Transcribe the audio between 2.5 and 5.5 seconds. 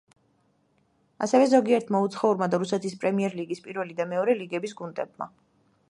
და რუსეთის პრემიერ-ლიგის, პირველი და მეორე ლიგების გუნდებმა.